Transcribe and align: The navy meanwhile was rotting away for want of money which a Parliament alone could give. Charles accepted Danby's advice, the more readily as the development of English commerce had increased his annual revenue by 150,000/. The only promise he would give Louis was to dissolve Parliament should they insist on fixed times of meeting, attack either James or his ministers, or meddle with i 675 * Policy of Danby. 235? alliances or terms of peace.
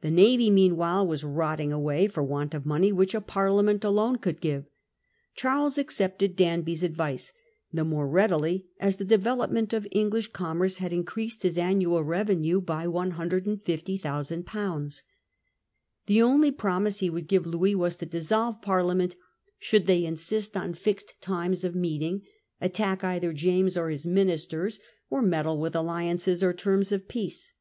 The 0.00 0.10
navy 0.10 0.48
meanwhile 0.48 1.06
was 1.06 1.24
rotting 1.24 1.72
away 1.74 2.08
for 2.08 2.22
want 2.22 2.54
of 2.54 2.64
money 2.64 2.90
which 2.90 3.14
a 3.14 3.20
Parliament 3.20 3.84
alone 3.84 4.16
could 4.16 4.40
give. 4.40 4.64
Charles 5.34 5.76
accepted 5.76 6.36
Danby's 6.36 6.82
advice, 6.82 7.34
the 7.70 7.84
more 7.84 8.08
readily 8.08 8.64
as 8.80 8.96
the 8.96 9.04
development 9.04 9.74
of 9.74 9.86
English 9.90 10.28
commerce 10.28 10.78
had 10.78 10.90
increased 10.90 11.42
his 11.42 11.58
annual 11.58 12.02
revenue 12.02 12.62
by 12.62 12.86
150,000/. 12.86 15.02
The 16.06 16.22
only 16.22 16.50
promise 16.50 17.00
he 17.00 17.10
would 17.10 17.28
give 17.28 17.44
Louis 17.44 17.74
was 17.74 17.96
to 17.96 18.06
dissolve 18.06 18.62
Parliament 18.62 19.16
should 19.58 19.86
they 19.86 20.02
insist 20.06 20.56
on 20.56 20.72
fixed 20.72 21.12
times 21.20 21.62
of 21.62 21.74
meeting, 21.74 22.22
attack 22.58 23.04
either 23.04 23.34
James 23.34 23.76
or 23.76 23.90
his 23.90 24.06
ministers, 24.06 24.80
or 25.10 25.20
meddle 25.20 25.60
with 25.60 25.76
i 25.76 25.80
675 25.80 25.80
* 25.80 25.80
Policy 25.84 25.84
of 25.84 25.84
Danby. 25.84 25.84
235? 25.84 25.84
alliances 25.84 26.42
or 26.42 26.54
terms 26.54 26.90
of 26.90 27.06
peace. 27.08 27.52